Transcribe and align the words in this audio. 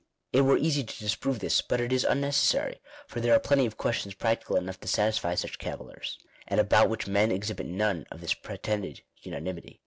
It 0.33 0.41
were 0.41 0.57
easy 0.57 0.83
to 0.83 0.97
disprove 0.97 1.37
this, 1.41 1.61
but 1.61 1.79
it 1.79 1.93
is 1.93 2.03
unnecessary, 2.03 2.81
for 3.05 3.19
there 3.21 3.35
are 3.35 3.39
plenty 3.39 3.67
of 3.67 3.77
questions 3.77 4.15
practical 4.15 4.55
enough 4.55 4.79
to 4.79 4.87
satisfy 4.87 5.35
such 5.35 5.59
cavillers, 5.59 6.17
and 6.47 6.59
about 6.59 6.89
which 6.89 7.05
men 7.05 7.31
exhibit 7.31 7.67
none 7.67 8.07
of 8.09 8.19
this 8.19 8.33
pretended 8.33 9.01
unanimity. 9.21 9.79